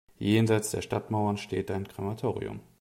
[0.17, 2.61] Jenseits der Stadtmauern steht ein Krematorium.